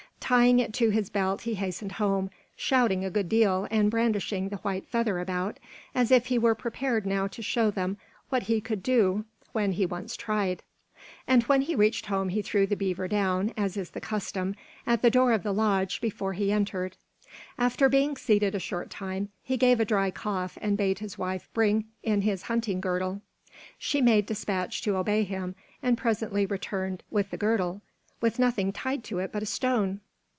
Tying 0.23 0.59
it 0.59 0.71
to 0.75 0.91
his 0.91 1.09
belt 1.09 1.41
he 1.41 1.55
hastened 1.55 1.93
home, 1.93 2.29
shouting 2.55 3.03
a 3.03 3.09
good 3.09 3.27
deal 3.27 3.67
and 3.69 3.91
brandishing 3.91 4.47
the 4.47 4.57
white 4.57 4.87
feather 4.87 5.19
about, 5.19 5.57
as 5.93 6.09
if 6.09 6.27
he 6.27 6.39
were 6.39 6.55
prepared 6.55 7.05
now 7.05 7.27
to 7.27 7.41
show 7.41 7.69
them 7.69 7.97
what 8.29 8.43
he 8.43 8.61
could 8.61 8.81
do 8.81 9.25
when 9.51 9.73
he 9.73 9.85
once 9.85 10.15
tried. 10.15 10.63
And 11.27 11.43
when 11.43 11.63
he 11.63 11.75
reached 11.75 12.05
home 12.05 12.29
he 12.29 12.41
threw 12.41 12.65
the 12.65 12.77
beaver 12.77 13.09
down, 13.09 13.51
as 13.57 13.75
is 13.75 13.89
the 13.89 13.99
custom, 13.99 14.55
at 14.87 15.01
the 15.01 15.09
door 15.11 15.33
of 15.33 15.43
the 15.43 15.51
lodge 15.51 15.99
before 15.99 16.31
he 16.31 16.49
entered. 16.49 16.95
After 17.59 17.89
being 17.89 18.15
seated 18.15 18.55
a 18.55 18.59
short 18.59 18.89
time, 18.89 19.29
he 19.43 19.57
gave 19.57 19.81
a 19.81 19.85
dry 19.85 20.11
cough 20.11 20.57
and 20.61 20.77
bade 20.77 20.99
his 20.99 21.17
wife 21.17 21.49
bring 21.53 21.87
in 22.03 22.21
his 22.21 22.43
hunting 22.43 22.79
girdle. 22.79 23.21
She 23.77 23.99
made 23.99 24.27
despatch 24.27 24.81
to 24.83 24.95
obey 24.95 25.23
him 25.25 25.55
and 25.83 25.97
presently 25.97 26.45
returned 26.45 27.03
with 27.11 27.31
the 27.31 27.37
girdle, 27.37 27.81
with 28.21 28.39
nothing 28.39 28.71
tied 28.71 29.03
to 29.05 29.19
it 29.19 29.33
but 29.33 29.43
a 29.43 29.45
stone. 29.45 29.99